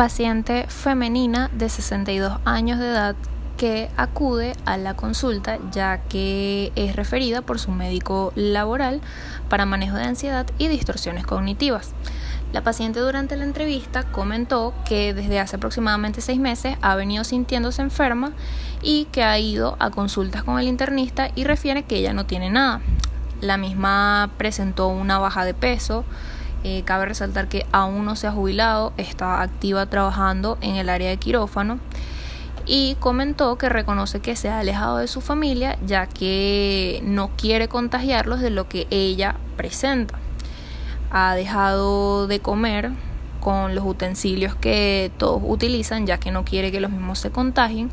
[0.00, 3.16] paciente femenina de 62 años de edad
[3.58, 9.02] que acude a la consulta ya que es referida por su médico laboral
[9.50, 11.92] para manejo de ansiedad y distorsiones cognitivas.
[12.54, 17.82] La paciente durante la entrevista comentó que desde hace aproximadamente seis meses ha venido sintiéndose
[17.82, 18.32] enferma
[18.80, 22.48] y que ha ido a consultas con el internista y refiere que ella no tiene
[22.48, 22.80] nada.
[23.42, 26.06] La misma presentó una baja de peso,
[26.64, 31.10] eh, cabe resaltar que aún no se ha jubilado, está activa trabajando en el área
[31.10, 31.78] de quirófano
[32.66, 37.68] y comentó que reconoce que se ha alejado de su familia ya que no quiere
[37.68, 40.18] contagiarlos de lo que ella presenta.
[41.10, 42.92] Ha dejado de comer
[43.40, 47.90] con los utensilios que todos utilizan ya que no quiere que los mismos se contagien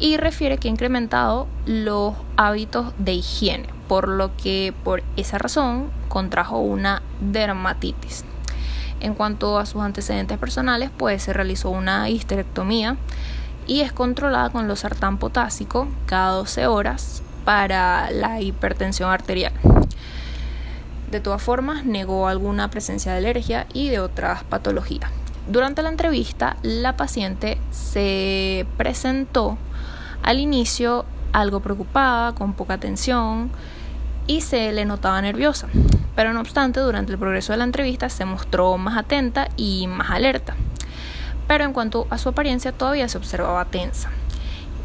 [0.00, 5.90] y refiere que ha incrementado los hábitos de higiene por lo que por esa razón
[6.14, 8.24] contrajo una dermatitis.
[9.00, 12.96] En cuanto a sus antecedentes personales, pues se realizó una histerectomía
[13.66, 19.52] y es controlada con los sartán potásico cada 12 horas para la hipertensión arterial.
[21.10, 25.10] De todas formas, negó alguna presencia de alergia y de otras patologías.
[25.48, 29.58] Durante la entrevista, la paciente se presentó
[30.22, 33.50] al inicio algo preocupada, con poca atención
[34.26, 35.68] y se le notaba nerviosa.
[36.16, 40.10] Pero no obstante, durante el progreso de la entrevista se mostró más atenta y más
[40.10, 40.54] alerta.
[41.48, 44.10] Pero en cuanto a su apariencia todavía se observaba tensa.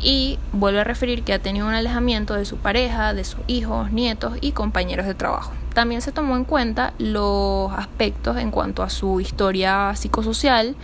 [0.01, 3.91] Y vuelve a referir que ha tenido un alejamiento de su pareja, de sus hijos,
[3.91, 5.51] nietos y compañeros de trabajo.
[5.73, 10.75] También se tomó en cuenta los aspectos en cuanto a su historia psicosocial,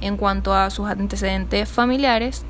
[0.00, 2.44] en cuanto a sus antecedentes familiares,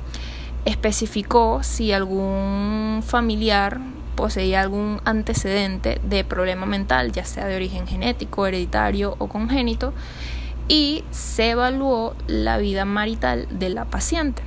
[0.65, 3.79] especificó si algún familiar
[4.15, 9.93] poseía algún antecedente de problema mental, ya sea de origen genético, hereditario o congénito,
[10.67, 14.41] y se evaluó la vida marital de la paciente.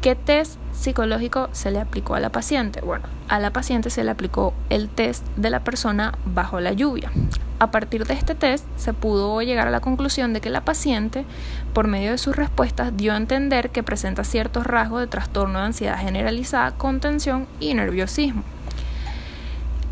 [0.00, 2.80] ¿Qué test psicológico se le aplicó a la paciente?
[2.80, 7.10] Bueno, a la paciente se le aplicó el test de la persona bajo la lluvia.
[7.58, 11.24] A partir de este test se pudo llegar a la conclusión de que la paciente,
[11.72, 15.66] por medio de sus respuestas, dio a entender que presenta ciertos rasgos de trastorno de
[15.66, 18.42] ansiedad generalizada con tensión y nerviosismo.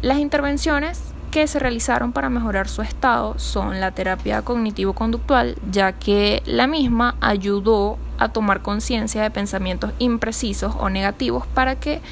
[0.03, 6.43] Las intervenciones que se realizaron para mejorar su estado son la terapia cognitivo-conductual, ya que
[6.45, 12.03] la misma ayudó a tomar conciencia de pensamientos imprecisos o negativos para que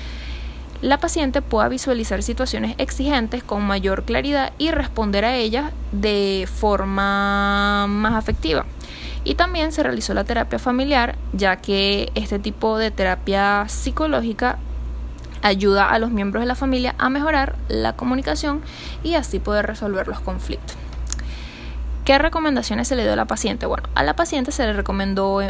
[0.82, 7.86] la paciente pueda visualizar situaciones exigentes con mayor claridad y responder a ellas de forma
[7.88, 8.66] más afectiva.
[9.24, 14.58] Y también se realizó la terapia familiar, ya que este tipo de terapia psicológica
[15.42, 18.60] ayuda a los miembros de la familia a mejorar la comunicación
[19.04, 20.76] y así poder resolver los conflictos.
[22.04, 23.66] ¿Qué recomendaciones se le dio a la paciente?
[23.66, 25.40] Bueno, a la paciente se le recomendó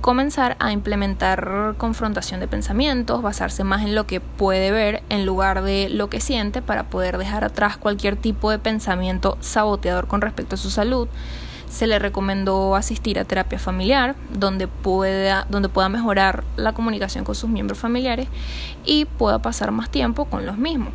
[0.00, 5.62] comenzar a implementar confrontación de pensamientos, basarse más en lo que puede ver en lugar
[5.62, 10.54] de lo que siente para poder dejar atrás cualquier tipo de pensamiento saboteador con respecto
[10.54, 11.08] a su salud.
[11.68, 17.36] Se le recomendó asistir a terapia familiar, donde pueda, donde pueda mejorar la comunicación con
[17.36, 18.28] sus miembros familiares
[18.84, 20.92] y pueda pasar más tiempo con los mismos.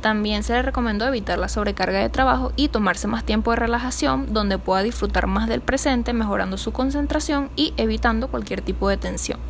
[0.00, 4.32] También se le recomendó evitar la sobrecarga de trabajo y tomarse más tiempo de relajación
[4.32, 9.40] donde pueda disfrutar más del presente, mejorando su concentración y evitando cualquier tipo de tensión.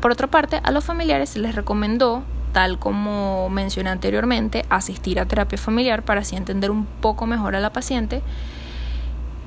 [0.00, 5.26] Por otra parte, a los familiares se les recomendó, tal como mencioné anteriormente, asistir a
[5.26, 8.22] terapia familiar para así entender un poco mejor a la paciente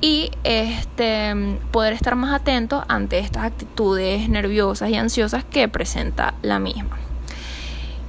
[0.00, 6.58] y este, poder estar más atentos ante estas actitudes nerviosas y ansiosas que presenta la
[6.58, 6.98] misma.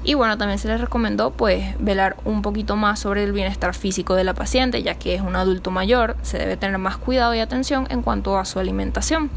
[0.04, 4.16] Y bueno, también se les recomendó pues velar un poquito más sobre el bienestar físico
[4.16, 7.40] de la paciente, ya que es un adulto mayor, se debe tener más cuidado y
[7.40, 9.30] atención en cuanto a su alimentación.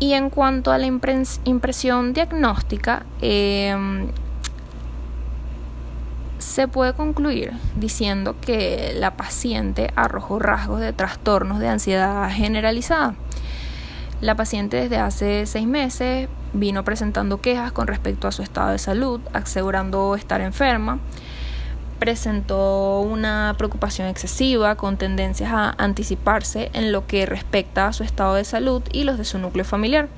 [0.00, 4.08] Y en cuanto a la impresión diagnóstica, em,
[6.38, 13.14] se puede concluir diciendo que la paciente arrojó rasgos de trastornos de ansiedad generalizada.
[14.22, 18.78] La paciente desde hace seis meses vino presentando quejas con respecto a su estado de
[18.78, 21.00] salud, asegurando estar enferma.
[21.98, 28.34] Presentó una preocupación excesiva con tendencias a anticiparse en lo que respecta a su estado
[28.34, 30.08] de salud y los de su núcleo familiar.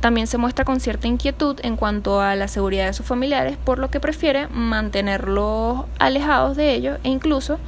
[0.00, 3.78] También se muestra con cierta inquietud en cuanto a la seguridad de sus familiares, por
[3.78, 7.58] lo que prefiere mantenerlos alejados de ellos e incluso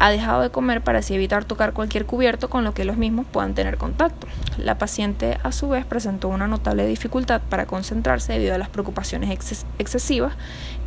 [0.00, 3.26] ha dejado de comer para así evitar tocar cualquier cubierto con lo que los mismos
[3.30, 4.26] puedan tener contacto.
[4.56, 9.30] La paciente a su vez presentó una notable dificultad para concentrarse debido a las preocupaciones
[9.78, 10.32] excesivas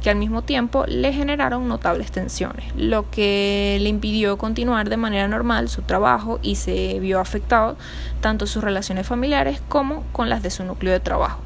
[0.01, 5.27] que al mismo tiempo le generaron notables tensiones, lo que le impidió continuar de manera
[5.27, 7.77] normal su trabajo y se vio afectado
[8.19, 11.39] tanto sus relaciones familiares como con las de su núcleo de trabajo.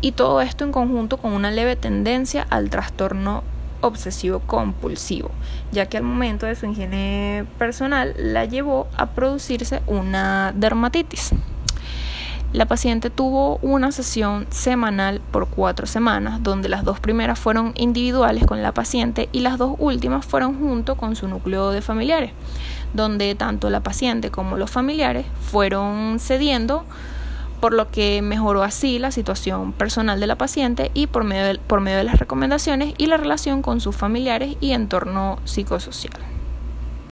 [0.00, 3.44] Y todo esto en conjunto con una leve tendencia al trastorno
[3.80, 5.30] obsesivo compulsivo,
[5.72, 11.32] ya que al momento de su higiene personal la llevó a producirse una dermatitis.
[12.52, 18.46] La paciente tuvo una sesión semanal por cuatro semanas, donde las dos primeras fueron individuales
[18.46, 22.32] con la paciente y las dos últimas fueron junto con su núcleo de familiares,
[22.94, 26.84] donde tanto la paciente como los familiares fueron cediendo
[27.60, 31.58] por lo que mejoró así la situación personal de la paciente y por medio de,
[31.58, 36.37] por medio de las recomendaciones y la relación con sus familiares y entorno psicosocial.